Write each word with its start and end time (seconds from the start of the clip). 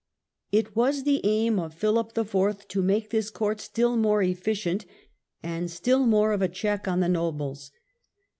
It 0.51 0.75
was 0.75 1.03
the 1.03 1.21
aim 1.23 1.59
of 1.59 1.75
Philip 1.75 2.17
IV. 2.17 2.67
to 2.69 2.81
make 2.81 3.11
this 3.11 3.29
court 3.29 3.61
still 3.61 3.95
more 3.95 4.23
efficient 4.23 4.87
and 5.43 5.69
still 5.69 6.07
more 6.07 6.31
of 6.31 6.41
a 6.41 6.47
check 6.49 6.87
on 6.87 7.01
the 7.01 7.07
nobles. 7.07 7.69